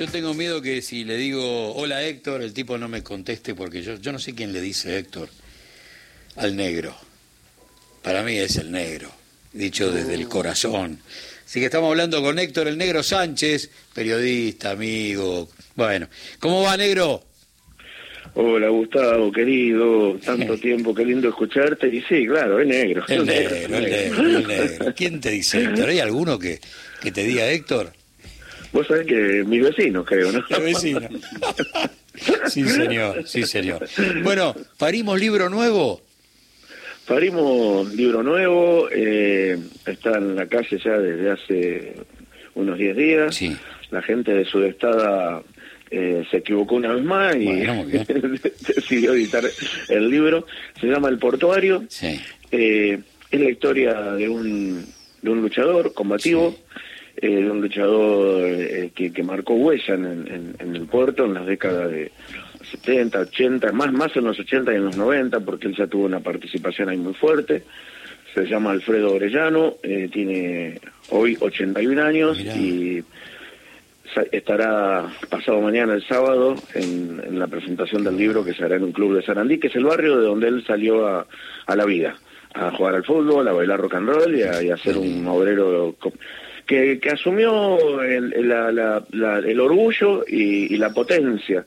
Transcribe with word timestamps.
Yo 0.00 0.06
tengo 0.06 0.32
miedo 0.32 0.62
que 0.62 0.80
si 0.80 1.04
le 1.04 1.18
digo 1.18 1.74
hola 1.74 2.02
Héctor, 2.02 2.40
el 2.40 2.54
tipo 2.54 2.78
no 2.78 2.88
me 2.88 3.02
conteste 3.02 3.54
porque 3.54 3.82
yo, 3.82 3.96
yo 3.96 4.12
no 4.12 4.18
sé 4.18 4.34
quién 4.34 4.50
le 4.50 4.62
dice 4.62 4.96
Héctor 4.96 5.28
al 6.36 6.56
negro. 6.56 6.96
Para 8.02 8.22
mí 8.22 8.38
es 8.38 8.56
el 8.56 8.72
negro, 8.72 9.10
dicho 9.52 9.92
desde 9.92 10.14
el 10.14 10.26
corazón. 10.26 11.00
Así 11.44 11.60
que 11.60 11.66
estamos 11.66 11.90
hablando 11.90 12.22
con 12.22 12.38
Héctor 12.38 12.68
el 12.68 12.78
Negro 12.78 13.02
Sánchez, 13.02 13.70
periodista, 13.94 14.70
amigo. 14.70 15.50
Bueno, 15.76 16.08
¿cómo 16.38 16.62
va 16.62 16.78
negro? 16.78 17.22
Hola 18.32 18.70
Gustavo, 18.70 19.30
querido, 19.30 20.18
tanto 20.24 20.56
tiempo, 20.62 20.94
qué 20.94 21.04
lindo 21.04 21.28
escucharte. 21.28 21.88
Y 21.88 22.00
sí, 22.00 22.26
claro, 22.26 22.58
es 22.58 22.66
negro. 22.66 23.04
El 23.06 23.26
negro, 23.26 23.54
el 23.54 23.70
negro, 23.70 24.22
el 24.22 24.46
negro. 24.46 24.94
¿Quién 24.96 25.20
te 25.20 25.28
dice 25.28 25.62
Héctor? 25.62 25.90
¿Hay 25.90 26.00
alguno 26.00 26.38
que, 26.38 26.58
que 27.02 27.12
te 27.12 27.22
diga 27.22 27.46
Héctor? 27.46 27.99
Vos 28.72 28.86
sabés 28.86 29.06
que 29.06 29.44
mis 29.46 29.62
vecinos, 29.62 30.06
creo, 30.06 30.30
¿no? 30.32 30.44
El 30.48 30.62
vecino. 30.62 31.00
Sí, 32.48 32.64
señor, 32.68 33.26
sí, 33.26 33.44
señor. 33.44 33.88
Bueno, 34.22 34.54
¿parimos 34.78 35.18
libro 35.18 35.48
nuevo? 35.48 36.02
Parimos 37.06 37.92
libro 37.94 38.22
nuevo, 38.22 38.88
eh, 38.92 39.58
está 39.86 40.18
en 40.18 40.36
la 40.36 40.46
calle 40.46 40.78
ya 40.78 40.98
desde 40.98 41.30
hace 41.30 41.94
unos 42.54 42.78
10 42.78 42.96
días. 42.96 43.34
Sí. 43.34 43.56
La 43.90 44.02
gente 44.02 44.32
de 44.32 44.44
Sudestada 44.44 45.42
eh, 45.90 46.24
se 46.30 46.36
equivocó 46.36 46.76
una 46.76 46.92
vez 46.92 47.02
más 47.02 47.34
y 47.34 47.46
Bueno, 47.46 47.84
decidió 47.86 49.12
editar 49.14 49.42
el 49.88 50.08
libro. 50.08 50.46
Se 50.80 50.86
llama 50.86 51.08
El 51.08 51.18
Portuario. 51.18 51.84
Sí. 51.88 52.20
Eh, 52.52 53.00
es 53.30 53.40
la 53.40 53.50
historia 53.50 53.94
de 54.12 54.28
un, 54.28 54.86
de 55.22 55.30
un 55.30 55.42
luchador 55.42 55.92
combativo, 55.92 56.56
eh, 57.22 57.28
de 57.42 57.50
un 57.50 57.60
luchador 57.60 58.42
eh, 58.46 58.90
que, 58.94 59.12
que 59.12 59.22
marcó 59.22 59.54
huella 59.54 59.94
en, 59.94 60.04
en- 60.04 60.54
en 60.58 60.76
el 60.76 60.86
puerto 60.86 61.24
en 61.24 61.34
las 61.34 61.46
décadas 61.46 61.90
de 61.90 62.10
70, 62.70 63.18
80, 63.20 63.72
más, 63.72 63.92
más 63.92 64.14
en 64.16 64.24
los 64.24 64.38
80 64.38 64.72
y 64.72 64.76
en 64.76 64.84
los 64.84 64.96
90, 64.96 65.40
porque 65.40 65.68
él 65.68 65.76
ya 65.76 65.86
tuvo 65.86 66.04
una 66.04 66.20
participación 66.20 66.88
ahí 66.88 66.96
muy 66.98 67.14
fuerte. 67.14 67.64
Se 68.34 68.44
llama 68.46 68.70
Alfredo 68.70 69.14
Orellano, 69.14 69.74
eh, 69.82 70.08
tiene 70.12 70.78
hoy 71.10 71.36
81 71.40 72.02
años 72.02 72.38
Mirá. 72.38 72.56
y 72.56 73.02
estará 74.32 75.08
pasado 75.28 75.60
mañana 75.60 75.94
el 75.94 76.06
sábado 76.06 76.54
en, 76.74 77.20
en 77.24 77.38
la 77.38 77.46
presentación 77.46 78.02
del 78.04 78.16
libro 78.16 78.44
que 78.44 78.54
se 78.54 78.64
hará 78.64 78.76
en 78.76 78.84
un 78.84 78.92
club 78.92 79.14
de 79.16 79.22
Sarandí, 79.22 79.58
que 79.58 79.68
es 79.68 79.76
el 79.76 79.84
barrio 79.84 80.18
de 80.18 80.26
donde 80.26 80.48
él 80.48 80.64
salió 80.66 81.06
a, 81.06 81.26
a 81.66 81.76
la 81.76 81.84
vida, 81.84 82.16
a 82.54 82.70
jugar 82.72 82.96
al 82.96 83.04
fútbol, 83.04 83.46
a 83.48 83.52
bailar 83.52 83.80
rock 83.80 83.94
and 83.94 84.08
roll 84.08 84.34
y 84.34 84.42
a, 84.42 84.62
y 84.62 84.70
a 84.70 84.76
ser 84.76 84.96
un 84.98 85.26
obrero 85.26 85.94
que, 86.70 87.10
asumió 87.10 88.00
el, 88.02 88.48
la- 88.48 88.70
la- 88.70 89.04
la- 89.10 89.38
el 89.38 89.58
orgullo 89.60 90.24
y, 90.26 90.76
la 90.76 90.90
potencia 90.90 91.64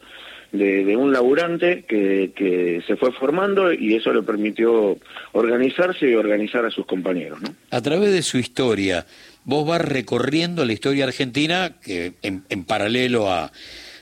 de, 0.51 0.85
de 0.85 0.95
un 0.95 1.11
laburante 1.11 1.83
que, 1.87 2.31
que 2.35 2.81
se 2.87 2.95
fue 2.95 3.11
formando 3.11 3.73
y 3.73 3.95
eso 3.95 4.13
le 4.13 4.21
permitió 4.21 4.97
organizarse 5.33 6.09
y 6.09 6.13
organizar 6.15 6.63
a 6.65 6.71
sus 6.71 6.85
compañeros. 6.85 7.41
¿no? 7.41 7.49
A 7.71 7.81
través 7.81 8.11
de 8.13 8.21
su 8.21 8.37
historia, 8.37 9.05
vos 9.43 9.67
vas 9.67 9.81
recorriendo 9.81 10.63
la 10.63 10.73
historia 10.73 11.05
argentina 11.05 11.73
que 11.83 12.13
en, 12.21 12.43
en 12.49 12.63
paralelo 12.63 13.29
a, 13.31 13.51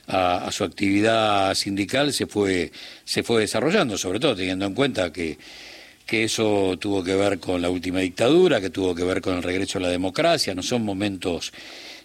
a- 0.08 0.46
a 0.46 0.52
su 0.52 0.64
actividad 0.64 1.54
sindical 1.56 2.14
se 2.14 2.28
fue, 2.28 2.72
se 3.06 3.24
fue 3.24 3.42
desarrollando, 3.42 3.98
sobre 3.98 4.20
todo 4.20 4.36
teniendo 4.36 4.66
en 4.66 4.74
cuenta 4.76 5.12
que, 5.12 5.38
que 6.06 6.24
eso 6.24 6.78
tuvo 6.80 7.04
que 7.04 7.16
ver 7.16 7.40
con 7.40 7.62
la 7.62 7.70
última 7.70 8.00
dictadura, 8.00 8.62
que 8.62 8.70
tuvo 8.70 8.94
que 8.94 9.04
ver 9.04 9.22
con 9.22 9.36
el 9.36 9.44
regreso 9.44 9.78
a 9.78 9.82
la 9.82 9.90
democracia, 9.90 10.54
no 10.54 10.64
son 10.64 10.84
momentos 10.84 11.52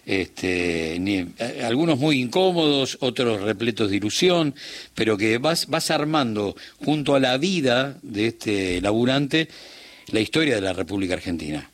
este, 0.07 0.95
eh, 0.95 1.63
algunos 1.65 1.99
muy 1.99 2.21
incómodos, 2.21 2.97
otros 3.01 3.41
repletos 3.41 3.89
de 3.89 3.97
ilusión, 3.97 4.55
pero 4.95 5.17
que 5.17 5.37
vas, 5.37 5.67
vas 5.67 5.91
armando 5.91 6.55
junto 6.83 7.13
a 7.13 7.19
la 7.19 7.37
vida 7.37 7.97
de 8.01 8.27
este 8.27 8.81
laburante 8.81 9.49
la 10.11 10.21
historia 10.21 10.55
de 10.55 10.61
la 10.61 10.73
República 10.73 11.15
Argentina. 11.15 11.69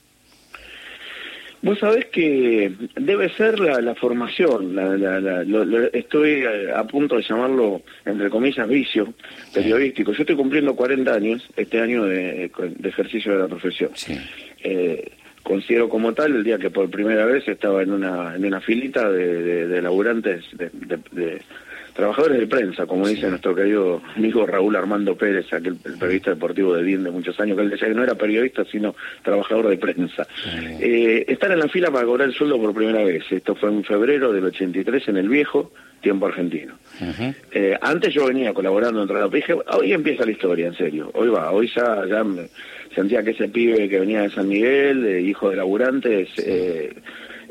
Vos 1.64 1.80
sabés 1.80 2.06
que 2.08 2.72
debe 2.98 3.30
ser 3.30 3.60
la, 3.60 3.80
la 3.82 3.96
formación, 3.96 4.76
la- 4.76 4.98
la- 4.98 5.20
la- 5.20 5.44
lo- 5.44 5.64
lo- 5.66 5.92
estoy 5.94 6.44
a 6.76 6.84
punto 6.84 7.16
de 7.16 7.24
llamarlo, 7.24 7.82
entre 8.06 8.30
comillas, 8.30 8.68
vicio 8.68 9.14
periodístico. 9.54 10.12
Yo 10.12 10.24
estoy 10.24 10.36
cumpliendo 10.36 10.76
40 10.76 11.14
años 11.14 11.42
este 11.56 11.80
año 11.80 12.04
de, 12.04 12.52
de 12.58 12.90
ejercicio 12.90 13.32
de 13.32 13.40
la 13.40 13.48
profesión. 13.48 13.92
Sí. 13.96 14.14
Eh, 14.62 15.10
considero 15.42 15.88
como 15.90 16.14
tal 16.14 16.36
el 16.36 16.44
día 16.44 16.58
que 16.58 16.70
por 16.70 16.90
primera 16.90 17.26
vez 17.26 17.48
estaba 17.48 17.82
en 17.82 17.92
una, 17.92 18.36
en 18.36 18.44
una 18.46 18.60
filita 18.62 19.10
de, 19.10 19.42
de- 19.44 19.68
de 19.68 19.82
laburantes, 19.82 20.44
de 20.54 21.42
trabajadores 21.94 22.40
de 22.40 22.48
prensa, 22.48 22.86
como 22.86 23.08
dice 23.08 23.30
nuestro 23.30 23.54
querido 23.56 24.02
amigo 24.16 24.46
Raúl 24.46 24.76
Armando 24.76 25.16
Pérez, 25.16 25.52
aquel 25.54 25.78
el 25.86 25.98
periodista 25.98 26.32
deportivo 26.32 26.74
de 26.76 26.84
DIN 26.84 27.04
de 27.04 27.12
muchos 27.12 27.40
años, 27.40 27.56
que 27.58 27.64
él 27.64 27.70
decía 27.70 27.88
que 27.88 27.94
no 27.94 28.04
era 28.04 28.16
periodista, 28.16 28.64
sino 28.66 28.96
trabajador 29.24 29.68
de 29.70 29.78
prensa. 29.78 30.28
Eh, 30.80 31.26
estar 31.28 31.52
en 31.52 31.60
la 31.60 31.68
fila 31.68 31.92
para 31.92 32.06
cobrar 32.06 32.28
el 32.28 32.34
sueldo 32.34 32.60
por 32.60 32.74
primera 32.74 33.04
vez. 33.04 33.24
Esto 33.32 33.56
fue 33.56 33.70
en 33.70 33.84
febrero 33.84 34.32
del 34.34 34.46
83 34.46 35.08
en 35.10 35.18
el 35.18 35.30
viejo 35.30 35.72
tiempo 36.02 36.26
argentino. 36.26 36.74
Eh, 37.52 37.78
antes 37.82 38.14
yo 38.14 38.26
venía 38.28 38.54
colaborando 38.54 39.02
en 39.02 39.08
Trabajo. 39.08 39.30
Dije, 39.30 39.54
hoy 39.54 39.94
empieza 39.94 40.26
la 40.26 40.32
historia, 40.32 40.68
en 40.68 40.76
serio. 40.76 41.10
Hoy 41.14 41.30
va, 41.30 41.52
hoy 41.52 41.72
ya, 41.74 42.04
ya 42.10 42.24
me- 42.24 42.48
sentía 42.94 43.24
que 43.24 43.32
ese 43.32 43.48
pibe 43.48 43.88
que 43.90 44.00
venía 44.00 44.22
de 44.24 44.30
San 44.30 44.48
Miguel, 44.48 45.06
eh, 45.06 45.22
hijo 45.22 45.50
de 45.50 45.56
laburantes, 45.56 46.30
eh, 46.38 46.94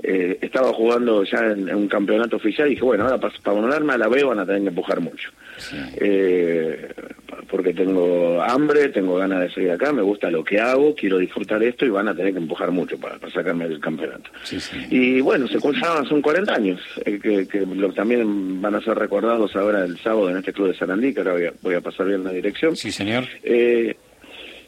eh, 0.02 0.38
estaba 0.40 0.72
jugando 0.72 1.24
ya 1.24 1.38
en, 1.38 1.68
en 1.68 1.74
un 1.76 1.88
campeonato 1.88 2.36
oficial 2.36 2.68
y 2.68 2.70
dije, 2.70 2.84
bueno, 2.84 3.04
ahora 3.04 3.18
para, 3.18 3.34
para 3.42 3.60
ponerme 3.60 3.92
a 3.94 3.98
la 3.98 4.08
B 4.08 4.22
van 4.24 4.38
a 4.38 4.46
tener 4.46 4.62
que 4.62 4.68
empujar 4.68 5.00
mucho. 5.00 5.30
Sí. 5.58 5.76
Eh, 5.96 6.88
porque 7.50 7.74
tengo 7.74 8.40
hambre, 8.42 8.88
tengo 8.88 9.16
ganas 9.16 9.40
de 9.40 9.50
seguir 9.50 9.70
acá, 9.72 9.92
me 9.92 10.02
gusta 10.02 10.30
lo 10.30 10.42
que 10.44 10.58
hago, 10.60 10.94
quiero 10.94 11.18
disfrutar 11.18 11.62
esto 11.62 11.84
y 11.84 11.90
van 11.90 12.08
a 12.08 12.14
tener 12.14 12.32
que 12.32 12.38
empujar 12.38 12.70
mucho 12.70 12.98
para, 12.98 13.18
para 13.18 13.32
sacarme 13.32 13.68
del 13.68 13.80
campeonato. 13.80 14.30
Sí, 14.42 14.58
sí. 14.60 14.76
Y 14.90 15.20
bueno, 15.20 15.46
se 15.48 15.58
ya 15.58 16.02
son 16.08 16.22
40 16.22 16.54
años, 16.54 16.80
eh, 17.04 17.18
que, 17.22 17.46
que 17.46 17.60
lo- 17.66 17.92
también 17.92 18.60
van 18.62 18.74
a 18.74 18.80
ser 18.80 18.96
recordados 18.98 19.54
ahora 19.56 19.84
el 19.84 19.98
sábado 19.98 20.30
en 20.30 20.38
este 20.38 20.52
club 20.52 20.68
de 20.68 20.74
Sarandí, 20.74 21.12
que 21.12 21.20
ahora 21.20 21.32
voy 21.32 21.44
a, 21.46 21.52
voy 21.62 21.74
a 21.74 21.80
pasar 21.80 22.06
bien 22.06 22.24
la 22.24 22.32
dirección. 22.32 22.74
Sí, 22.76 22.90
señor. 22.90 23.24
Eh, 23.42 23.94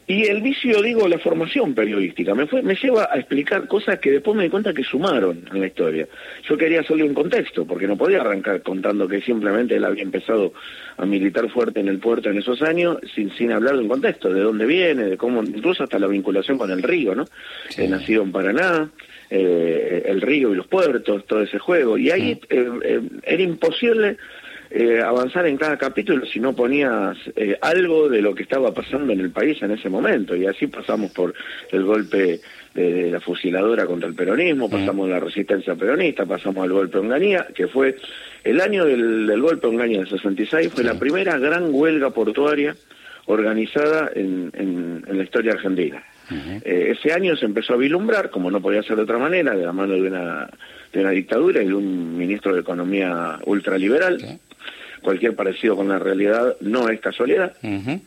y 0.07 0.23
el 0.27 0.41
vicio, 0.41 0.81
digo, 0.81 1.07
la 1.07 1.17
formación 1.17 1.73
periodística, 1.73 2.35
me, 2.35 2.45
fue, 2.45 2.61
me 2.61 2.75
lleva 2.75 3.09
a 3.11 3.17
explicar 3.17 3.67
cosas 3.67 3.99
que 3.99 4.11
después 4.11 4.37
me 4.37 4.43
di 4.43 4.49
cuenta 4.49 4.73
que 4.73 4.83
sumaron 4.83 5.43
en 5.51 5.59
la 5.59 5.67
historia. 5.67 6.07
Yo 6.47 6.57
quería 6.57 6.81
hacerle 6.81 7.05
un 7.05 7.13
contexto, 7.13 7.65
porque 7.65 7.87
no 7.87 7.97
podía 7.97 8.21
arrancar 8.21 8.61
contando 8.61 9.07
que 9.07 9.21
simplemente 9.21 9.75
él 9.75 9.83
había 9.83 10.03
empezado 10.03 10.53
a 10.97 11.05
militar 11.05 11.49
fuerte 11.49 11.79
en 11.79 11.87
el 11.87 11.97
puerto 11.97 12.29
en 12.29 12.37
esos 12.37 12.61
años, 12.61 12.97
sin, 13.15 13.31
sin 13.31 13.51
hablar 13.51 13.75
de 13.75 13.81
un 13.81 13.89
contexto, 13.89 14.31
de 14.31 14.41
dónde 14.41 14.65
viene, 14.65 15.05
de 15.05 15.17
cómo, 15.17 15.43
incluso 15.43 15.83
hasta 15.83 15.97
la 15.97 16.07
vinculación 16.07 16.57
con 16.57 16.69
el 16.69 16.83
río, 16.83 17.15
¿no? 17.15 17.25
Sí. 17.69 17.83
Eh, 17.83 17.87
nacido 17.87 18.21
en 18.21 18.31
Paraná, 18.31 18.91
eh, 19.29 20.03
el 20.05 20.21
río 20.21 20.53
y 20.53 20.55
los 20.55 20.67
puertos, 20.67 21.25
todo 21.25 21.41
ese 21.41 21.57
juego. 21.57 21.97
Y 21.97 22.11
ahí 22.11 22.39
eh, 22.49 22.69
eh, 22.83 23.01
era 23.23 23.41
imposible 23.41 24.17
eh, 24.77 25.01
avanzar 25.01 25.47
en 25.47 25.55
cada 25.55 25.77
capítulo 25.77 26.25
si 26.25 26.39
no 26.41 26.53
ponías 26.53 27.15
eh, 27.37 27.57
algo 27.61 28.09
de 28.09 28.21
lo 28.21 28.35
que 28.35 28.43
estaba 28.43 28.73
pasando 28.73 29.13
en 29.13 29.21
el 29.21 29.31
país 29.31 29.61
en 29.63 29.71
ese 29.71 29.87
momento. 29.89 30.35
Y 30.35 30.45
así 30.45 30.67
pasamos 30.67 31.11
por 31.11 31.33
el 31.71 31.83
golpe 31.83 32.41
de 32.73 33.09
la 33.09 33.21
fusiladora 33.21 33.85
contra 33.85 34.09
el 34.09 34.15
peronismo, 34.15 34.69
pasamos 34.69 35.07
la 35.07 35.19
resistencia 35.21 35.75
peronista, 35.75 36.25
pasamos 36.25 36.61
al 36.63 36.73
golpe 36.73 36.97
de 36.97 37.03
Onganía, 37.05 37.47
que 37.55 37.67
fue 37.67 37.95
el 38.43 38.59
año 38.59 38.83
del, 38.83 39.27
del 39.27 39.41
golpe 39.41 39.65
de 39.67 39.73
Onganía 39.73 39.99
del 39.99 40.09
66, 40.09 40.73
fue 40.73 40.83
la 40.83 40.99
primera 40.99 41.37
gran 41.39 41.69
huelga 41.71 42.09
portuaria 42.09 42.75
organizada 43.27 44.11
en, 44.13 44.51
en- 44.53 45.03
en 45.07 45.17
la 45.17 45.23
historia 45.23 45.53
argentina. 45.53 46.03
Eh, 46.65 46.95
ese 46.97 47.13
año 47.13 47.35
se 47.35 47.45
empezó 47.45 47.73
a 47.73 47.77
vislumbrar, 47.77 48.29
como 48.29 48.49
no 48.51 48.59
podía 48.61 48.81
ser 48.83 48.95
de 48.97 49.03
otra 49.03 49.19
manera, 49.19 49.55
de 49.55 49.63
la 49.65 49.71
mano 49.73 49.93
de 49.93 50.01
una, 50.07 50.49
de 50.91 50.99
una 50.99 51.11
dictadura 51.11 51.61
y 51.63 51.67
de 51.67 51.73
un 51.73 52.17
ministro 52.17 52.53
de 52.53 52.61
Economía 52.61 53.37
ultraliberal. 53.45 54.19
Sí. 54.19 54.39
Cualquier 55.05 55.35
parecido 55.35 55.75
con 55.75 55.87
la 55.87 55.99
realidad 55.99 56.55
no 56.61 56.89
es 56.89 56.99
casualidad. 56.99 57.53
Ujú. 57.61 58.01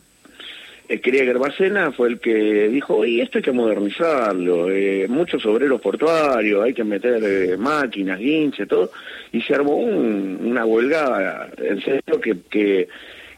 Eh, 0.89 0.99
Krieger 0.99 1.37
Bacena 1.37 1.93
fue 1.93 2.09
el 2.09 2.19
que 2.19 2.67
dijo, 2.67 2.97
oye, 2.97 3.21
esto 3.21 3.37
hay 3.37 3.43
que 3.43 3.53
modernizarlo, 3.53 4.69
eh, 4.69 5.05
muchos 5.07 5.45
obreros 5.45 5.79
portuarios, 5.79 6.61
hay 6.61 6.73
que 6.73 6.83
meter 6.83 7.23
eh, 7.23 7.55
máquinas, 7.57 8.19
guinches, 8.19 8.67
todo, 8.67 8.91
y 9.31 9.39
se 9.41 9.55
armó 9.55 9.77
un- 9.77 10.39
una 10.43 10.65
huelga, 10.65 11.47
en 11.57 11.79
serio, 11.81 12.19
que, 12.21 12.35
que, 12.49 12.89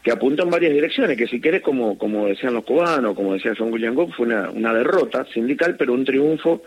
que 0.02 0.10
apuntó 0.10 0.42
en 0.42 0.50
varias 0.50 0.72
direcciones, 0.72 1.16
que 1.16 1.28
si 1.28 1.40
querés, 1.40 1.62
como, 1.62 1.96
como 1.96 2.26
decían 2.26 2.54
los 2.54 2.64
cubanos, 2.64 3.14
como 3.14 3.34
decía 3.34 3.54
John 3.56 3.72
William 3.72 3.94
Goff, 3.94 4.16
fue 4.16 4.26
una, 4.26 4.50
una 4.50 4.74
derrota 4.74 5.24
sindical, 5.32 5.76
pero 5.78 5.92
un 5.92 6.04
triunfo 6.04 6.62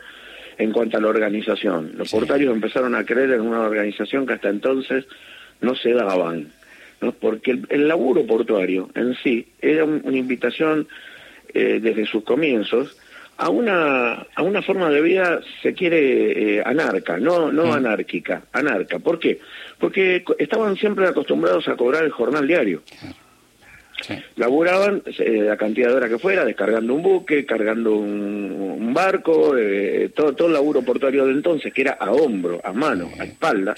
en 0.58 0.72
cuanto 0.72 0.98
a 0.98 1.02
la 1.02 1.10
organización. 1.10 1.92
Los 1.98 2.10
Sí. 2.10 2.16
portarios 2.16 2.54
empezaron 2.54 2.96
a 2.96 3.04
creer 3.04 3.32
en 3.32 3.42
una 3.42 3.60
organización 3.62 4.26
que 4.26 4.34
hasta 4.34 4.48
entonces 4.50 5.06
no 5.60 5.76
se 5.76 5.92
daban. 5.92 6.54
¿No? 7.06 7.12
porque 7.14 7.52
el, 7.52 7.68
el 7.70 7.88
laburo 7.88 8.26
portuario 8.26 8.90
en 8.96 9.16
sí 9.24 9.48
era 9.62 9.84
un- 9.86 10.02
una 10.04 10.18
invitación 10.18 10.88
eh, 11.54 11.80
desde 11.82 12.06
sus 12.06 12.24
comienzos 12.24 12.98
a 13.38 13.50
una 13.50 14.26
a 14.34 14.42
una 14.44 14.62
forma 14.62 14.90
de 14.90 15.02
vida 15.02 15.42
se 15.62 15.74
quiere 15.74 16.58
eh, 16.58 16.64
anarca, 16.66 17.18
no 17.18 17.52
no 17.52 17.74
anárquica, 17.74 18.44
anarca. 18.54 19.00
¿Por 19.00 19.20
qué? 19.20 19.40
Porque 19.78 20.24
estaban 20.40 20.78
siempre 20.78 21.06
acostumbrados 21.06 21.68
a 21.68 21.76
cobrar 21.76 22.04
el 22.06 22.12
jornal 22.12 22.48
diario. 22.48 22.82
Laburaban 24.36 25.02
eh, 25.06 25.42
la 25.44 25.58
cantidad 25.58 25.88
de 25.90 25.96
horas 25.96 26.10
que 26.10 26.20
fuera, 26.20 26.44
descargando 26.46 26.94
un 26.94 27.02
buque, 27.02 27.46
cargando 27.46 27.96
un, 27.96 28.94
barco, 28.94 29.58
eh, 29.58 30.10
todo, 30.16 30.34
todo 30.34 30.48
el 30.48 30.54
laburo 30.54 30.82
portuario 30.82 31.26
de 31.26 31.32
entonces, 31.34 31.74
que 31.74 31.82
era 31.82 31.92
a 31.94 32.12
hombro, 32.12 32.62
a 32.64 32.72
mano, 32.72 33.10
a 33.20 33.24
espalda, 33.26 33.74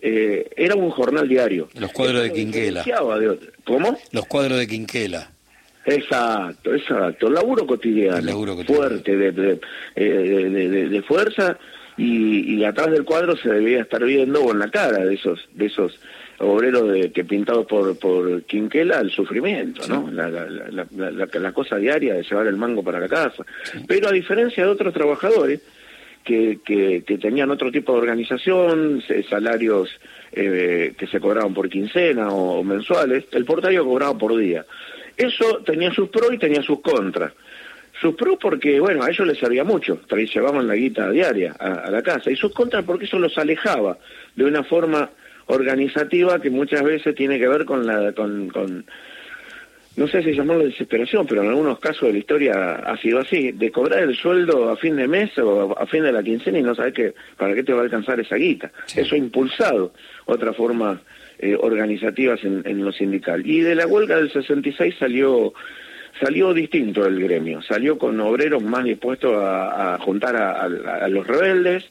era 0.00 0.74
un 0.74 0.90
jornal 0.90 1.28
diario. 1.28 1.68
Los 1.78 1.92
cuadros 1.92 2.22
de 2.22 2.32
Quinquela. 2.32 2.84
¿Cómo? 3.64 3.98
Los 4.12 4.26
cuadros 4.26 4.58
de 4.58 4.66
Quinquela. 4.66 5.30
Exacto, 5.86 6.74
exacto. 6.74 7.30
Laburo 7.30 7.66
cotidiano, 7.66 8.20
laburo 8.20 8.56
fuerte, 8.64 9.16
de, 9.16 9.60
eh, 9.94 10.04
de, 10.04 10.88
de, 10.88 11.02
fuerza, 11.02 11.56
y, 11.96 12.56
y, 12.56 12.64
atrás 12.64 12.90
del 12.90 13.04
cuadro 13.04 13.36
se 13.36 13.48
debía 13.48 13.82
estar 13.82 14.04
viendo, 14.04 14.50
en 14.50 14.58
la 14.58 14.68
cara 14.68 15.04
de 15.04 15.14
esos, 15.14 15.48
de 15.54 15.66
esos 15.66 15.98
obreros 16.38 16.92
de, 16.92 17.12
que 17.12 17.24
pintados 17.24 17.66
por, 17.66 17.96
por 17.98 18.42
Quinquela, 18.42 18.98
el 18.98 19.12
sufrimiento, 19.12 19.86
¿no? 19.88 20.10
La, 20.10 20.28
la, 20.28 20.86
la, 20.90 21.52
cosa 21.52 21.76
diaria 21.76 22.14
de 22.14 22.24
llevar 22.24 22.48
el 22.48 22.56
mango 22.56 22.82
para 22.82 22.98
la 22.98 23.08
casa. 23.08 23.44
Pero 23.86 24.08
a 24.08 24.12
diferencia 24.12 24.64
de 24.64 24.70
otros 24.70 24.92
trabajadores, 24.92 25.60
que, 26.26 26.58
que, 26.64 27.18
tenían 27.18 27.50
otro 27.52 27.70
tipo 27.70 27.92
de 27.92 28.00
organización, 28.00 29.00
salarios 29.30 29.88
eh, 30.32 30.92
que 30.98 31.06
se 31.06 31.20
cobraban 31.20 31.54
por 31.54 31.68
quincena 31.68 32.30
o 32.30 32.64
mensuales, 32.64 33.24
el 33.30 33.44
portario 33.44 33.84
cobraba 33.84 34.18
por 34.18 34.36
día. 34.36 34.66
Eso 35.16 35.62
tenía 35.64 35.92
sus 35.92 36.08
pros 36.08 36.32
y 36.32 36.38
tenía 36.38 36.62
sus 36.62 36.80
contras. 36.80 37.32
Sus 38.00 38.16
pros 38.16 38.36
porque, 38.40 38.78
bueno, 38.80 39.04
a 39.04 39.08
ellos 39.08 39.26
les 39.26 39.38
servía 39.38 39.64
mucho, 39.64 40.00
llevaban 40.10 40.66
la 40.66 40.74
guita 40.74 41.10
diaria 41.10 41.52
a, 41.52 41.90
la 41.90 42.02
casa, 42.02 42.30
y 42.30 42.36
sus 42.36 42.52
contras 42.52 42.84
porque 42.84 43.06
eso 43.06 43.18
los 43.18 43.38
alejaba 43.38 43.96
de 44.34 44.44
una 44.44 44.64
forma 44.64 45.08
organizativa 45.46 46.40
que 46.42 46.50
muchas 46.50 46.82
veces 46.82 47.14
tiene 47.14 47.38
que 47.38 47.48
ver 47.48 47.64
con 47.64 47.86
la 47.86 48.12
con, 48.12 48.48
con 48.48 48.84
no 49.96 50.06
sé 50.08 50.22
si 50.22 50.32
llamarlo 50.32 50.64
desesperación, 50.64 51.26
pero 51.26 51.42
en 51.42 51.48
algunos 51.48 51.78
casos 51.78 52.08
de 52.08 52.12
la 52.12 52.18
historia 52.18 52.74
ha 52.76 52.96
sido 52.98 53.18
así, 53.18 53.52
de 53.52 53.70
cobrar 53.70 54.02
el 54.02 54.14
sueldo 54.14 54.68
a 54.70 54.76
fin 54.76 54.96
de 54.96 55.08
mes 55.08 55.36
o 55.38 55.76
a 55.78 55.86
fin 55.86 56.02
de 56.02 56.12
la 56.12 56.22
quincena 56.22 56.58
y 56.58 56.62
no 56.62 56.74
sabes 56.74 56.94
que, 56.94 57.14
para 57.36 57.54
qué 57.54 57.62
te 57.62 57.72
va 57.72 57.80
a 57.80 57.84
alcanzar 57.84 58.20
esa 58.20 58.36
guita. 58.36 58.70
Eso 58.94 59.14
ha 59.14 59.18
impulsado 59.18 59.92
otra 60.26 60.52
forma 60.52 61.00
eh, 61.38 61.56
organizativas 61.58 62.42
en, 62.44 62.62
en, 62.66 62.84
lo 62.84 62.92
sindical. 62.92 63.46
Y 63.46 63.60
de 63.60 63.74
la 63.74 63.86
huelga 63.86 64.16
del 64.16 64.30
66 64.30 64.96
salió 64.98 65.52
salió 66.20 66.54
distinto 66.54 67.06
el 67.06 67.20
gremio, 67.20 67.62
salió 67.62 67.98
con 67.98 68.18
obreros 68.20 68.62
más 68.62 68.84
dispuestos 68.84 69.34
a, 69.36 69.98
juntar 70.00 70.36
a, 70.36 71.08
los 71.08 71.26
rebeldes, 71.26 71.84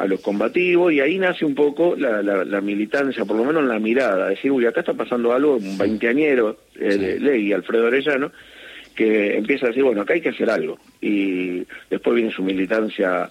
a 0.00 0.06
los 0.06 0.20
combativos, 0.20 0.94
y 0.94 1.00
ahí 1.00 1.18
nace 1.18 1.44
un 1.44 1.54
poco 1.54 1.94
la, 1.94 2.22
la, 2.22 2.60
militancia, 2.62 3.26
por 3.26 3.36
lo 3.36 3.44
menos 3.44 3.64
la 3.64 3.78
mirada, 3.78 4.30
decir, 4.30 4.50
uy, 4.50 4.64
acá 4.64 4.80
está 4.80 4.94
pasando 4.94 5.34
algo, 5.34 5.56
un 5.56 5.76
veinteañero 5.76 6.56
eh, 6.74 7.18
ley, 7.20 7.52
Alfredo 7.52 7.88
Arellano, 7.88 8.32
que 8.94 9.36
empieza 9.36 9.66
a 9.66 9.68
decir, 9.68 9.84
bueno, 9.84 10.00
acá 10.00 10.14
hay 10.14 10.22
que 10.22 10.30
hacer 10.30 10.48
algo. 10.48 10.78
Y 11.02 11.66
después 11.90 12.16
viene 12.16 12.30
su 12.30 12.42
militancia 12.42 13.30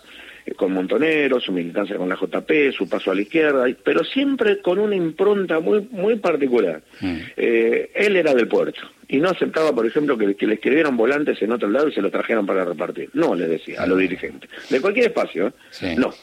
con 0.56 0.74
Montonero, 0.74 1.40
su 1.40 1.51
militancia 1.51 1.98
con 1.98 2.10
la 2.10 2.16
JP, 2.16 2.72
su 2.75 2.88
paso 2.88 3.12
a 3.12 3.16
la 3.16 3.22
izquierda, 3.22 3.66
pero 3.84 4.04
siempre 4.04 4.62
con 4.62 4.80
una 4.80 4.96
impronta 4.96 5.60
muy 5.60 5.88
muy 5.92 6.18
particular. 6.18 6.81
Mm. 7.01 7.18
Eh, 7.38 7.92
él 7.96 8.16
era 8.16 8.34
del 8.34 8.48
puerto 8.48 8.81
y 9.07 9.18
no 9.18 9.30
aceptaba, 9.30 9.74
por 9.74 9.88
ejemplo, 9.88 10.18
que, 10.18 10.46
le 10.46 10.54
escribieran 10.54 10.96
volantes 10.96 11.42
en 11.42 11.51
otro 11.51 11.68
lado 11.68 11.90
y 11.90 11.94
se 11.94 12.01
los 12.01 12.12
trajeran 12.12 12.46
para 12.46 12.63
repartir. 12.63 13.10
No, 13.13 13.34
le 13.34 13.48
decía 13.48 13.81
a 13.81 13.88
los 13.88 13.98
dirigentes. 13.98 14.50
De 14.69 14.80
cualquier 14.80 15.07
espacio, 15.07 15.48
¿eh? 15.81 15.96
No. 15.98 16.13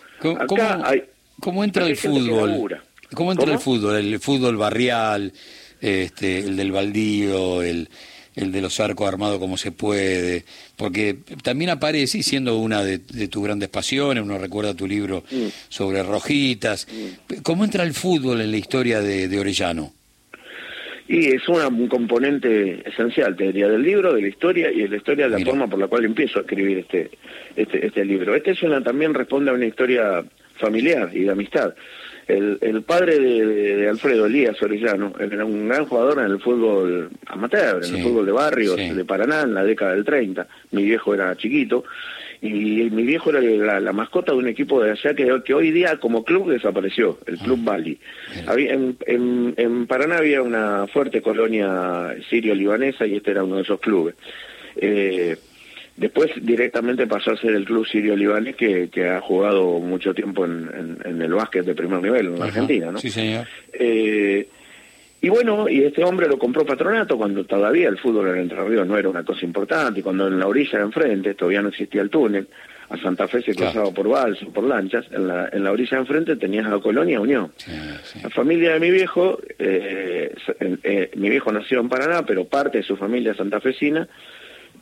¿Cómo, 1.40 1.64
entra 1.64 1.84
el 1.86 1.96
fútbol? 1.96 2.80
¿Cómo 3.12 3.32
entra 3.32 3.52
el 3.52 3.58
fútbol? 3.58 3.96
El 3.96 4.20
fútbol 4.20 4.56
barrial, 4.56 5.32
este, 5.80 6.38
el 6.38 6.56
del 6.56 6.70
baldío, 6.70 7.60
el 7.62 7.88
el 8.36 8.52
de 8.52 8.60
los 8.60 8.78
arcos 8.80 9.08
armados 9.08 9.38
como 9.38 9.56
se 9.56 9.72
puede, 9.72 10.44
porque 10.76 11.16
también 11.42 11.70
aparece, 11.70 12.22
siendo 12.22 12.58
una 12.58 12.84
de, 12.84 12.98
tus 12.98 13.42
grandes 13.42 13.70
pasiones, 13.70 14.22
uno 14.22 14.38
recuerda 14.38 14.74
tu 14.74 14.86
libro 14.86 15.24
sobre 15.68 16.02
rojitas. 16.02 16.86
¿cómo 17.42 17.64
entra 17.64 17.82
el 17.82 17.94
fútbol 17.94 18.40
en 18.42 18.50
la 18.50 18.56
historia 18.58 19.00
de, 19.00 19.38
Orellano? 19.38 19.92
Y 21.08 21.28
es 21.28 21.48
un 21.48 21.88
componente 21.88 22.82
esencial, 22.88 23.36
te 23.36 23.44
diría, 23.44 23.68
del 23.68 23.82
libro, 23.82 24.12
de 24.12 24.22
la 24.22 24.28
historia 24.28 24.70
y 24.70 24.82
de 24.82 24.88
la 24.88 24.96
historia 24.96 25.28
de 25.28 25.38
la 25.38 25.44
forma 25.44 25.68
por 25.68 25.78
la 25.78 25.86
cual 25.86 26.04
empiezo 26.04 26.40
a 26.40 26.42
escribir 26.42 26.78
este, 26.78 27.10
este, 27.54 27.86
este 27.86 28.04
libro. 28.04 28.34
Este 28.34 28.50
es 28.50 28.62
una, 28.62 28.82
también 28.82 29.14
responde 29.14 29.50
a 29.50 29.54
una 29.54 29.66
historia 29.66 30.24
familiar 30.58 31.10
y 31.12 31.24
de 31.24 31.30
amistad. 31.30 31.74
El, 32.26 32.58
el 32.60 32.82
padre 32.82 33.20
de, 33.20 33.88
Alfredo, 33.88 34.26
Elías 34.26 34.60
Orellano, 34.60 35.12
era 35.18 35.44
un 35.44 35.68
gran 35.68 35.86
jugador 35.86 36.18
en 36.18 36.32
el 36.32 36.40
fútbol 36.40 37.10
amateur, 37.26 37.84
en 37.84 37.94
el 37.94 38.02
fútbol 38.02 38.26
de 38.26 38.32
barrios 38.32 38.76
de 38.76 39.04
Paraná 39.04 39.42
en 39.42 39.54
la 39.54 39.62
década 39.62 39.92
del 39.92 40.04
30. 40.04 40.46
Mi 40.72 40.82
viejo 40.82 41.14
era 41.14 41.36
chiquito 41.36 41.84
y 42.42 42.90
mi 42.90 43.04
viejo 43.04 43.30
era 43.30 43.80
la, 43.80 43.92
mascota 43.92 44.32
de 44.32 44.38
un 44.38 44.48
equipo 44.48 44.82
de 44.82 44.90
allá 44.90 45.14
que, 45.14 45.42
que, 45.44 45.54
hoy 45.54 45.70
día 45.70 45.98
como 45.98 46.24
club 46.24 46.50
desapareció, 46.50 47.18
el 47.26 47.38
Club 47.38 47.60
ah, 47.62 47.70
Bali. 47.70 47.98
Había, 48.46 48.74
en, 48.74 48.96
en, 49.06 49.54
en, 49.56 49.86
Paraná 49.86 50.18
había 50.18 50.42
una 50.42 50.86
fuerte 50.88 51.22
colonia 51.22 52.14
sirio-libanesa 52.28 53.06
y 53.06 53.16
este 53.16 53.30
era 53.30 53.44
uno 53.44 53.56
de 53.56 53.62
esos 53.62 53.80
clubes. 53.80 54.16
Eh, 54.76 55.36
Después 55.96 56.30
directamente 56.42 57.06
pasó 57.06 57.32
a 57.32 57.36
ser 57.36 57.54
el 57.54 57.64
club 57.64 57.86
sirio-libanés 57.86 58.54
que, 58.54 58.88
que, 58.90 59.08
ha 59.08 59.20
jugado 59.20 59.78
mucho 59.80 60.12
tiempo 60.12 60.44
en, 60.44 60.98
en, 61.04 61.22
el 61.22 61.32
básquet 61.32 61.64
de 61.64 61.74
primer 61.74 62.02
nivel 62.02 62.26
en 62.26 62.42
Argentina, 62.42 62.92
¿no? 62.92 62.98
Sí, 62.98 63.10
señor. 63.10 63.46
Eh, 63.72 64.46
y 65.22 65.28
bueno, 65.30 65.68
y 65.68 65.82
este 65.82 66.04
hombre 66.04 66.28
lo 66.28 66.38
compró 66.38 66.66
Patronato 66.66 67.16
cuando 67.16 67.44
todavía 67.44 67.88
el 67.88 67.98
fútbol 67.98 68.28
en 68.28 68.42
Entre 68.42 68.62
Ríos 68.62 68.86
no 68.86 68.98
era 68.98 69.08
una 69.08 69.24
cosa 69.24 69.46
importante, 69.46 70.00
y 70.00 70.02
cuando 70.02 70.28
en 70.28 70.38
la 70.38 70.46
orilla 70.46 70.78
de 70.78 70.84
enfrente 70.84 71.34
todavía 71.34 71.62
no 71.62 71.68
existía 71.68 72.02
el 72.02 72.10
túnel, 72.10 72.46
a 72.88 72.96
Santa 72.98 73.26
Fe 73.26 73.42
se 73.42 73.54
cruzaba 73.54 73.90
por 73.90 74.08
balsas, 74.08 74.48
por 74.50 74.64
lanchas, 74.64 75.06
en 75.10 75.26
la, 75.26 75.48
en 75.50 75.64
la 75.64 75.72
orilla 75.72 75.96
de 75.96 76.02
enfrente 76.02 76.36
tenías 76.36 76.66
a 76.66 76.78
Colonia 76.78 77.20
Unión. 77.20 77.52
La 78.22 78.30
familia 78.30 78.74
de 78.74 78.80
mi 78.80 78.90
viejo, 78.90 79.40
eh, 79.58 80.32
eh, 80.60 81.10
mi 81.16 81.30
viejo 81.30 81.50
nació 81.50 81.80
en 81.80 81.88
Paraná, 81.88 82.24
pero 82.24 82.44
parte 82.44 82.78
de 82.78 82.84
su 82.84 82.96
familia 82.96 83.34
santafesina, 83.34 84.06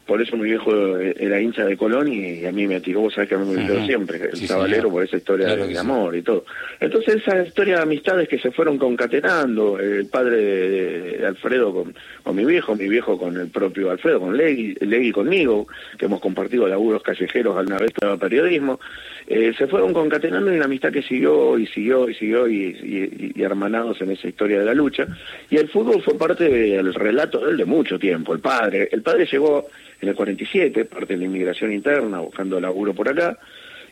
por 0.07 0.21
eso 0.21 0.37
mi 0.37 0.45
viejo 0.45 0.99
era 0.99 1.41
hincha 1.41 1.65
de 1.65 1.77
Colón 1.77 2.13
y 2.13 2.45
a 2.45 2.53
mí 2.53 2.67
me 2.67 2.81
tiró, 2.81 3.01
vos 3.01 3.15
sabés 3.15 3.29
que 3.29 3.35
a 3.37 3.39
mí 3.39 3.55
me 3.55 3.63
tiró 3.63 3.85
siempre, 3.87 4.21
el 4.23 4.37
sí, 4.37 4.47
por 4.47 5.03
esa 5.03 5.17
historia 5.17 5.57
de, 5.57 5.79
amor 5.79 6.15
y 6.15 6.23
todo. 6.23 6.45
Entonces 6.79 7.17
esa 7.17 7.43
historia 7.43 7.77
de 7.77 7.83
amistades 7.83 8.29
que 8.29 8.39
se 8.39 8.51
fueron 8.51 8.79
concatenando, 8.79 9.79
el 9.79 10.07
padre 10.07 10.37
de, 10.37 11.27
Alfredo 11.27 11.73
con, 11.73 11.95
con, 12.23 12.37
mi 12.37 12.45
viejo, 12.45 12.75
mi 12.77 12.89
viejo 12.89 13.19
con 13.19 13.37
el 13.37 13.49
propio 13.49 13.91
Alfredo, 13.91 14.21
con 14.21 14.37
Legui, 14.37 14.75
Legui 14.81 15.11
conmigo, 15.11 15.67
que 15.99 16.05
hemos 16.07 16.21
compartido 16.21 16.69
laburos 16.69 17.03
callejeros 17.03 17.57
al 17.57 17.67
vez 17.67 17.93
de 18.01 18.19
periodismo, 18.19 18.79
eh, 19.27 19.55
se 19.57 19.67
fueron 19.67 19.95
concatenando 19.95 20.51
en 20.51 20.57
una 20.57 20.67
amistad 20.67 20.93
que 20.93 21.03
siguió 21.03 21.59
y 21.59 21.67
siguió 21.67 22.09
y 22.09 22.15
siguió 22.15 22.47
y, 22.47 23.33
y, 23.35 23.43
hermanados 23.43 24.01
en 24.03 24.11
esa 24.11 24.29
historia 24.29 24.59
de 24.59 24.67
la 24.67 24.75
lucha. 24.75 25.07
Y 25.49 25.57
el 25.57 25.69
fútbol 25.69 26.03
fue 26.03 26.19
parte 26.19 26.49
del 26.49 26.93
relato 26.93 27.39
de 27.45 27.53
él 27.53 27.57
de 27.57 27.65
mucho 27.65 27.99
tiempo. 27.99 28.35
El 28.35 28.41
padre, 28.41 28.89
el 28.93 29.03
padre 29.03 29.27
llegó 29.31 29.67
en 30.01 30.09
el 30.09 30.15
47, 30.15 30.85
parte 30.85 31.15
de 31.15 31.19
la 31.19 31.25
inmigración 31.25 31.73
interna, 31.73 32.21
buscando 32.21 32.61
laburo 32.61 32.95
por 32.95 33.09
acá, 33.09 33.39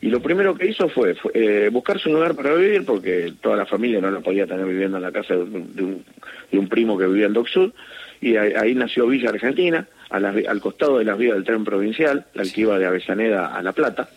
y 0.01 0.09
lo 0.09 0.21
primero 0.21 0.55
que 0.55 0.67
hizo 0.67 0.89
fue, 0.89 1.15
eh, 1.33 1.69
buscarse 1.73 2.09
un 2.09 2.17
lugar 2.17 2.35
para 2.35 2.55
vivir, 2.55 2.85
porque 2.85 3.35
toda 3.41 3.57
la 3.57 3.67
familia 3.67 4.01
no 4.01 4.11
la 4.11 4.21
podía 4.21 4.47
tener 4.47 4.67
viviendo 4.67 4.97
en 4.97 5.03
la 5.03 5.13
casa 5.13 5.35
de 5.35 5.43
un, 5.43 6.05
de 6.51 6.59
un, 6.59 6.69
primo 6.69 6.99
que 6.99 7.07
vivía 7.07 7.27
en 7.27 7.33
Dock 7.33 7.49
Sud, 7.49 7.73
y 8.21 8.37
ahí, 8.37 8.75
nació 8.75 9.07
Villa 9.07 9.31
Argentina, 9.31 9.87
al 10.11 10.61
costado 10.61 10.99
de 10.99 11.05
las 11.05 11.17
vías 11.17 11.35
del 11.35 11.45
tren 11.45 11.65
provincial, 11.65 12.27
la 12.35 12.43
que 12.43 12.61
iba 12.61 12.79
de 12.79 12.87
Avellaneda 12.87 13.57
a 13.57 13.63
La 13.63 13.73
Plata, 13.73 14.09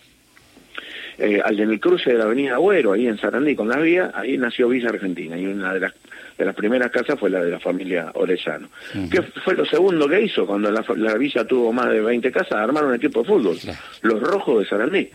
eh, 1.17 1.39
al 1.43 1.59
en 1.59 1.69
el 1.69 1.79
cruce 1.79 2.11
de 2.11 2.17
la 2.17 2.25
avenida 2.25 2.55
Agüero, 2.55 2.91
ahí 2.91 3.07
en 3.07 3.17
Sarandí 3.17 3.55
con 3.55 3.69
las 3.69 3.81
vías, 3.81 4.11
ahí 4.15 4.37
nació 4.37 4.67
Villa 4.67 4.89
Argentina, 4.89 5.37
y 5.37 5.45
una 5.45 5.73
de 5.73 5.79
las 5.79 5.93
de 6.37 6.45
las 6.45 6.55
primeras 6.55 6.91
casas 6.91 7.19
fue 7.19 7.29
la 7.29 7.43
de 7.43 7.51
la 7.51 7.59
familia 7.59 8.11
Orellano. 8.15 8.69
¿Qué 9.09 9.21
fue 9.21 9.55
lo 9.55 9.65
segundo 9.65 10.07
que 10.07 10.21
hizo? 10.21 10.45
Cuando 10.45 10.71
la, 10.71 11.15
villa 11.15 11.45
tuvo 11.45 11.71
más 11.71 11.89
de 11.89 12.01
20 12.01 12.31
casas, 12.31 12.53
armaron 12.53 12.89
un 12.89 12.95
equipo 12.95 13.21
de 13.21 13.27
fútbol, 13.27 13.57
los 14.01 14.21
Rojos 14.21 14.59
de 14.59 14.69
Sarandí. 14.69 15.09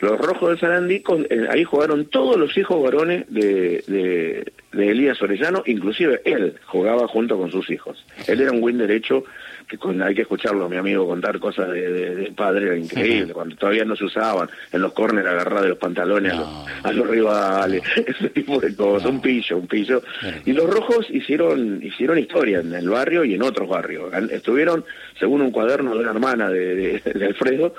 Los 0.00 0.18
Rojos 0.18 0.50
de 0.50 0.58
Sarandí, 0.58 1.02
eh, 1.30 1.46
ahí 1.50 1.64
jugaron 1.64 2.06
todos 2.06 2.36
los 2.36 2.56
hijos 2.58 2.82
varones 2.82 3.24
de, 3.28 3.82
de, 3.86 4.90
Elías 4.90 5.20
Orellano, 5.22 5.62
inclusive 5.66 6.20
él 6.24 6.56
jugaba 6.66 7.06
junto 7.06 7.38
con 7.38 7.50
sus 7.50 7.70
hijos. 7.70 8.04
Él 8.26 8.40
era 8.40 8.52
un 8.52 8.60
buen 8.60 8.76
derecho 8.76 9.24
que 9.68 9.78
con, 9.78 10.00
hay 10.02 10.14
que 10.14 10.22
escucharlo 10.22 10.66
a 10.66 10.68
mi 10.68 10.76
amigo 10.76 11.06
contar 11.06 11.38
cosas 11.38 11.70
de, 11.70 12.14
de, 12.14 12.32
padre, 12.32 12.66
era 12.66 12.76
increíble, 12.76 13.32
cuando 13.32 13.56
todavía 13.56 13.84
no 13.84 13.96
se 13.96 14.04
usaban, 14.04 14.48
en 14.72 14.82
los 14.82 14.92
córneres 14.92 15.30
agarrar 15.30 15.62
de 15.62 15.68
los 15.70 15.78
pantalones 15.78 16.32
a, 16.82 16.92
los, 16.92 17.08
rivales, 17.08 17.82
ese 18.06 18.30
tipo 18.30 18.60
de 18.60 18.74
cosas, 18.74 19.10
un 19.10 19.20
pillo, 19.20 19.58
un 19.58 19.66
pillo. 19.66 20.02
Y 20.44 20.52
los 20.52 20.68
rojos 20.68 21.06
hicieron, 21.10 21.82
hicieron 21.82 22.18
historia 22.18 22.60
en 22.60 22.74
el 22.74 22.88
barrio 22.88 23.24
y 23.24 23.34
en 23.34 23.42
otros 23.42 23.68
barrios. 23.68 24.12
Estuvieron, 24.30 24.84
según 25.18 25.42
un 25.42 25.50
cuaderno 25.50 25.94
de 25.94 26.00
una 26.00 26.10
hermana 26.10 26.50
de, 26.50 27.00
de 27.00 27.26
Alfredo, 27.26 27.74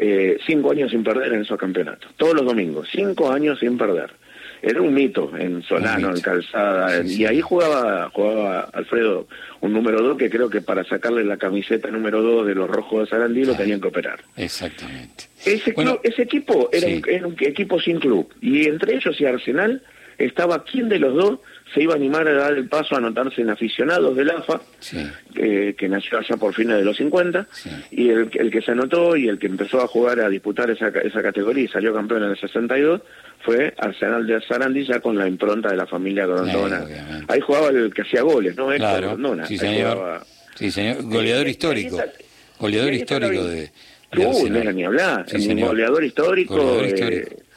eh, 0.00 0.38
cinco 0.46 0.70
años 0.70 0.92
sin 0.92 1.02
perder 1.02 1.32
en 1.32 1.40
esos 1.40 1.58
campeonatos, 1.58 2.12
todos 2.16 2.32
los 2.34 2.46
domingos, 2.46 2.88
cinco 2.92 3.32
años 3.32 3.58
sin 3.58 3.76
perder. 3.76 4.12
Era 4.62 4.80
un 4.80 4.94
mito 4.94 5.32
en 5.36 5.62
Solano, 5.62 6.10
en 6.10 6.20
Calzada, 6.20 7.04
y 7.04 7.24
ahí 7.24 7.40
jugaba, 7.40 8.08
jugaba 8.12 8.60
Alfredo 8.72 9.26
un 9.60 9.72
número 9.72 10.00
dos 10.00 10.16
que 10.16 10.30
creo 10.30 10.48
que 10.48 10.60
para 10.60 10.84
sacarle 10.84 11.24
la 11.24 11.36
camiseta 11.36 11.90
número 11.90 12.22
dos 12.22 12.46
de 12.46 12.54
los 12.54 12.70
rojos 12.70 13.00
de 13.00 13.10
Sarandí 13.10 13.44
lo 13.44 13.54
tenían 13.54 13.80
que 13.80 13.88
operar. 13.88 14.20
Exactamente. 14.36 15.24
Ese, 15.44 15.74
ese 16.04 16.22
equipo 16.22 16.70
era, 16.72 16.86
un, 17.26 17.36
equipo 17.40 17.80
sin 17.80 17.98
club, 17.98 18.32
y 18.40 18.66
entre 18.66 18.96
ellos 18.96 19.20
y 19.20 19.26
Arsenal 19.26 19.82
estaba 20.16 20.64
quién 20.64 20.88
de 20.88 20.98
los 21.00 21.14
dos 21.14 21.38
se 21.74 21.82
iba 21.82 21.94
a 21.94 21.96
animar 21.96 22.26
a 22.28 22.32
dar 22.32 22.52
el 22.54 22.68
paso 22.68 22.94
a 22.94 22.98
anotarse 22.98 23.42
en 23.42 23.50
aficionados 23.50 24.16
del 24.16 24.30
AFA, 24.30 24.60
que 25.34 25.88
nació 25.88 26.18
allá 26.18 26.36
por 26.36 26.54
fines 26.54 26.76
de 26.76 26.84
los 26.84 26.96
50, 26.96 27.46
y 27.90 28.08
el, 28.08 28.30
el, 28.32 28.50
que 28.50 28.62
se 28.62 28.72
anotó 28.72 29.16
y 29.16 29.28
el 29.28 29.38
que 29.38 29.46
empezó 29.46 29.80
a 29.82 29.86
jugar, 29.86 30.20
a 30.20 30.28
disputar 30.28 30.70
esa, 30.70 30.88
esa 30.88 31.22
categoría 31.22 31.64
y 31.64 31.68
salió 31.68 31.92
campeón 31.94 32.24
en 32.24 32.30
el 32.30 32.38
62, 32.38 33.02
fue 33.40 33.74
Arsenal 33.78 34.26
de 34.26 34.40
Sarandí 34.42 34.84
ya 34.84 35.00
con 35.00 35.16
la 35.16 35.28
impronta 35.28 35.70
de 35.70 35.76
la 35.76 35.86
familia 35.86 36.26
Grondona. 36.26 36.84
Ahí 37.28 37.40
jugaba 37.40 37.68
el 37.68 37.92
que 37.92 38.02
hacía 38.02 38.22
goles, 38.22 38.56
¿no? 38.56 38.72
Héctor 38.72 39.00
Grondona. 39.00 39.46
Sí, 39.46 39.58
señor. 39.58 40.22
Sí, 40.54 40.70
señor. 40.70 41.02
Goleador 41.04 41.48
histórico. 41.48 42.02
Goleador 42.58 42.92
histórico 42.92 43.44
de... 43.44 43.70
Uh, 44.16 44.48
no 44.48 44.58
era 44.58 44.72
ni 44.72 44.84
hablar. 44.84 45.26
goleador 45.30 46.02
histórico. 46.02 46.56
Goleador 46.56 46.84
eh, 46.84 46.88
histórico. 46.88 47.47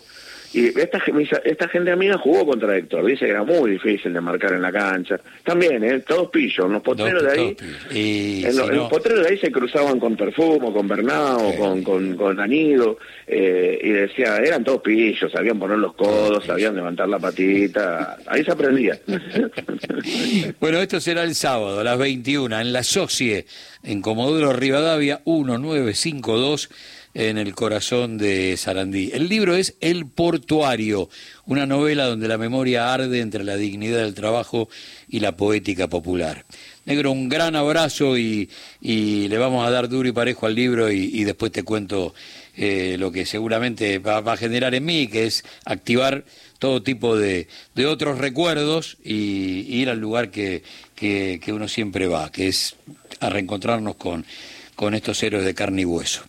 Y 0.54 0.68
esta, 0.80 1.02
esta 1.46 1.68
gente 1.70 1.92
amiga 1.92 2.18
jugó 2.18 2.46
contra 2.46 2.76
Héctor, 2.76 3.06
dice 3.06 3.26
que 3.26 3.32
era 3.32 3.44
muy 3.44 3.72
difícil 3.72 4.14
de 4.14 4.20
marcar 4.20 4.52
en 4.54 4.62
la 4.62 4.72
cancha. 4.72 5.20
También, 5.44 5.84
¿eh? 5.84 6.00
todos 6.00 6.30
pillos, 6.30 6.70
los 6.70 6.82
potreros 6.82 7.24
de 7.24 7.32
ahí. 7.32 7.58
Y 7.92 8.46
en, 8.46 8.58
los 8.58 8.90
potreros 8.90 9.24
de 9.24 9.30
ahí 9.30 9.38
se 9.38 9.52
cruzaban 9.52 10.00
con 10.00 10.18
Perfumo, 10.18 10.74
con 10.74 10.88
Bernao, 10.88 11.56
con, 11.56 11.84
con, 11.84 12.16
con 12.18 12.40
Anido, 12.40 12.98
eh, 13.28 13.80
y 13.82 13.90
decía, 13.90 14.38
eran 14.38 14.64
todos 14.64 14.82
pillos, 14.82 15.32
sabían 15.32 15.58
poner 15.58 15.78
los 15.78 15.94
codos, 15.94 16.46
sabían 16.46 16.76
levantar 16.76 17.08
la 17.08 17.20
patita, 17.20 18.18
ahí 18.28 18.44
se 18.44 18.52
aprendía. 18.52 19.00
bueno, 20.60 20.80
esto 20.80 21.00
será 21.00 21.24
el 21.24 21.36
sábado 21.36 21.80
a 21.80 21.84
las 21.84 21.98
21 21.98 22.60
en 22.60 22.74
la 22.74 22.84
Socie, 22.84 23.46
en 23.84 24.02
Comodoro 24.02 24.52
Rivadavia 24.52 25.22
1952 25.26 26.70
en 27.14 27.38
el 27.38 27.54
corazón 27.54 28.18
de 28.18 28.56
Sarandí. 28.58 29.12
El 29.14 29.28
libro 29.28 29.56
es 29.56 29.76
El 29.82 30.06
Portuario, 30.06 31.10
una 31.46 31.66
novela 31.66 32.06
donde 32.06 32.28
la 32.28 32.38
memoria 32.38 32.94
arde 32.94 33.20
entre 33.20 33.44
la 33.44 33.58
dignidad 33.58 34.00
del 34.00 34.14
trabajo 34.14 34.70
y 35.10 35.20
la 35.20 35.36
poética 35.36 35.88
popular. 35.88 36.46
Negro, 36.86 37.12
un 37.12 37.30
gran 37.30 37.56
abrazo 37.56 38.18
y, 38.18 38.50
le 38.82 39.38
vamos 39.38 39.68
a 39.68 39.72
dar 39.72 39.88
duro 39.88 40.10
y 40.10 40.14
parejo 40.14 40.46
al 40.46 40.56
libro 40.56 40.92
y, 40.92 41.24
después 41.24 41.52
te 41.52 41.64
cuento 41.64 42.14
eh, 42.56 42.96
lo 42.98 43.12
que 43.12 43.26
seguramente 43.26 44.00
va, 44.00 44.18
a 44.18 44.38
generar 44.38 44.74
en 44.74 44.86
mí, 44.86 45.08
que 45.08 45.26
es 45.26 45.44
activar 45.66 46.24
todo 46.60 46.82
tipo 46.82 47.18
de, 47.18 47.48
otros 47.88 48.18
recuerdos 48.18 48.98
y, 49.04 49.66
ir 49.76 49.90
al 49.90 50.00
lugar 50.00 50.32
que, 50.32 50.64
que, 50.96 51.40
uno 51.50 51.68
siempre 51.68 52.08
va, 52.08 52.32
que 52.32 52.48
es 52.48 52.76
a 53.20 53.30
reencontrarnos 53.30 53.96
con, 53.96 54.26
con 54.76 54.96
estos 54.96 55.22
héroes 55.22 55.46
de 55.46 55.54
carne 55.54 55.84
y 55.84 55.86
hueso. 55.86 56.24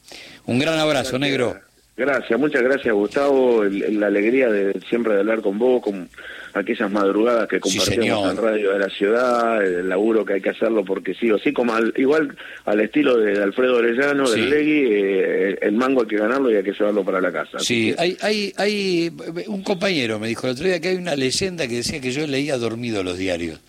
Un 0.46 0.58
gran 0.58 0.78
abrazo, 0.78 1.18
negro. 1.18 1.56
Gracias, 1.94 2.40
muchas 2.40 2.62
gracias 2.62 2.94
Gustavo, 2.94 3.64
la 3.64 4.06
alegría 4.06 4.48
de 4.48 4.80
siempre 4.88 5.12
de 5.12 5.20
hablar 5.20 5.42
con 5.42 5.58
vos, 5.58 5.82
con 5.82 6.08
aquellas 6.54 6.90
madrugadas 6.90 7.46
que 7.48 7.60
compartimos 7.60 8.30
en 8.30 8.36
radio 8.38 8.72
de 8.72 8.78
la 8.78 8.88
ciudad, 8.88 9.62
el 9.62 9.90
laburo 9.90 10.24
que 10.24 10.34
hay 10.34 10.40
que 10.40 10.50
hacerlo 10.50 10.86
porque 10.86 11.14
sí 11.14 11.30
o 11.30 11.38
sí, 11.38 11.52
como 11.52 11.74
igual 11.96 12.34
al 12.64 12.80
estilo 12.80 13.18
de, 13.18 13.42
Alfredo 13.42 13.76
Orellano, 13.76 14.28
del 14.28 14.48
Legui, 14.48 14.86
eh, 14.90 15.58
el 15.60 15.72
mango 15.72 16.02
hay 16.02 16.08
que 16.08 16.16
ganarlo 16.16 16.50
y 16.50 16.56
hay 16.56 16.62
que 16.62 16.72
llevarlo 16.72 17.04
para 17.04 17.20
la 17.20 17.30
casa. 17.30 17.58
Sí, 17.58 17.94
hay, 17.98 18.16
hay, 18.22 18.54
hay, 18.56 19.12
un 19.48 19.62
compañero 19.62 20.18
me 20.18 20.28
dijo 20.28 20.46
el 20.46 20.54
otro 20.54 20.64
día 20.64 20.80
que 20.80 20.88
hay 20.88 20.96
una 20.96 21.14
leyenda 21.14 21.68
que 21.68 21.76
decía 21.76 22.00
que 22.00 22.10
yo 22.10 22.26
leía 22.26 22.56
dormido 22.56 23.02
los 23.02 23.18
diarios. 23.18 23.60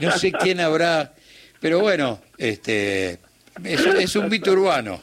No 0.00 0.10
sé 0.12 0.32
quién 0.32 0.60
habrá, 0.60 1.12
pero 1.60 1.80
bueno, 1.80 2.20
este 2.38 3.18
es, 3.62 3.86
es 3.86 4.16
un 4.16 4.30
mito 4.30 4.52
urbano. 4.52 5.02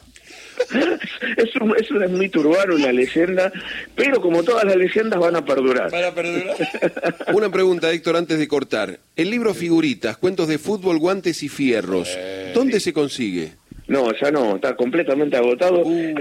Es, 1.36 1.56
un, 1.56 1.74
es 1.76 1.90
un 1.90 2.18
mito 2.18 2.40
urbano, 2.40 2.74
una 2.74 2.92
leyenda, 2.92 3.52
pero 3.94 4.20
como 4.20 4.42
todas 4.42 4.64
las 4.64 4.76
leyendas 4.76 5.18
van 5.18 5.36
a 5.36 5.44
perdurar. 5.44 5.90
Van 5.90 6.04
a 6.04 6.14
perdurar. 6.14 6.56
una 7.34 7.50
pregunta, 7.50 7.90
Héctor, 7.90 8.16
antes 8.16 8.38
de 8.38 8.48
cortar. 8.48 9.00
El 9.16 9.30
libro 9.30 9.54
Figuritas, 9.54 10.16
cuentos 10.16 10.48
de 10.48 10.58
fútbol, 10.58 10.98
guantes 10.98 11.42
y 11.42 11.48
fierros, 11.48 12.08
eh, 12.16 12.52
¿dónde 12.54 12.80
se 12.80 12.92
consigue? 12.92 13.52
No, 13.90 14.12
ya 14.14 14.30
no, 14.30 14.54
está 14.54 14.76
completamente 14.76 15.36
agotado. 15.36 15.82
Uh. 15.84 16.14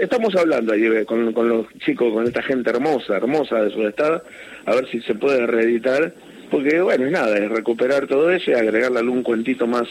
estamos 0.00 0.34
hablando 0.36 0.72
ayer 0.72 1.04
con, 1.06 1.32
con 1.32 1.48
los 1.48 1.66
chicos, 1.84 2.12
con 2.12 2.24
esta 2.24 2.40
gente 2.40 2.70
hermosa, 2.70 3.16
hermosa 3.16 3.64
de 3.64 3.72
su 3.72 3.84
estado, 3.84 4.22
a 4.64 4.74
ver 4.76 4.88
si 4.90 5.00
se 5.00 5.16
puede 5.16 5.44
reeditar, 5.44 6.14
porque 6.52 6.80
bueno, 6.80 7.06
es 7.06 7.10
nada, 7.10 7.36
es 7.36 7.50
recuperar 7.50 8.06
todo 8.06 8.30
eso 8.30 8.52
y 8.52 8.54
agregarle 8.54 9.00
algún 9.00 9.24
cuentito 9.24 9.66
más 9.66 9.88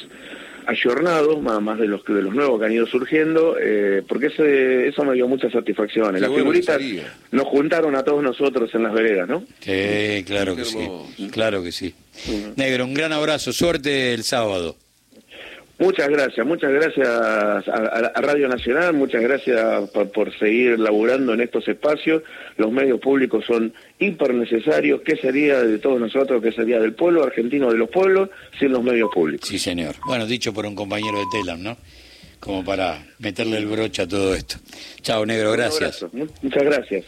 ayornados, 0.67 1.41
más, 1.41 1.61
más 1.61 1.79
de 1.79 1.87
los 1.87 2.03
de 2.03 2.21
los 2.21 2.33
nuevos 2.33 2.59
que 2.59 2.65
han 2.65 2.71
ido 2.71 2.85
surgiendo, 2.87 3.55
eh, 3.59 4.03
porque 4.07 4.27
ese, 4.27 4.87
eso 4.87 5.03
me 5.03 5.13
dio 5.13 5.27
mucha 5.27 5.49
satisfacción. 5.49 6.19
Las 6.19 6.31
figuritas 6.31 6.79
nos 7.31 7.45
juntaron 7.47 7.95
a 7.95 8.03
todos 8.03 8.23
nosotros 8.23 8.73
en 8.73 8.83
las 8.83 8.93
veredas, 8.93 9.27
¿no? 9.27 9.43
Sí, 9.59 10.23
claro 10.25 10.55
que 10.55 10.65
sí, 10.65 10.87
claro 11.31 11.63
que 11.63 11.71
sí. 11.71 11.93
Negro, 12.55 12.85
un 12.85 12.93
gran 12.93 13.11
abrazo, 13.11 13.51
suerte 13.53 14.13
el 14.13 14.23
sábado. 14.23 14.75
Muchas 15.77 16.07
gracias, 16.07 16.47
muchas 16.47 16.71
gracias 16.71 17.07
a, 17.07 18.21
Radio 18.21 18.47
Nacional, 18.47 18.93
muchas 18.93 19.21
gracias 19.21 19.89
por, 19.89 20.37
seguir 20.39 20.79
laburando 20.79 21.33
en 21.33 21.41
estos 21.41 21.67
espacios. 21.67 22.23
Los 22.57 22.71
medios 22.71 22.99
públicos 23.01 23.43
son 23.45 23.73
hiper 23.99 24.33
necesarios. 24.33 25.01
¿Qué 25.01 25.17
sería 25.17 25.61
de 25.61 25.77
todos 25.79 25.99
nosotros, 25.99 26.41
qué 26.41 26.53
sería 26.53 26.79
del 26.79 26.93
pueblo 26.93 27.23
argentino 27.23 27.69
de 27.71 27.77
los 27.77 27.89
pueblos 27.89 28.29
sin 28.57 28.71
los 28.71 28.83
medios 28.83 29.09
públicos? 29.13 29.49
Sí, 29.49 29.59
señor. 29.59 29.95
Bueno, 30.05 30.25
dicho 30.25 30.53
por 30.53 30.65
un 30.65 30.75
compañero 30.75 31.17
de 31.19 31.25
Telam, 31.31 31.61
¿no? 31.61 31.77
Como 32.39 32.63
para 32.63 33.05
meterle 33.19 33.57
el 33.57 33.65
broche 33.65 34.03
a 34.03 34.07
todo 34.07 34.33
esto. 34.33 34.57
Chao, 35.01 35.25
negro, 35.25 35.51
gracias. 35.51 36.05
Muchas 36.13 36.63
gracias. 36.63 37.05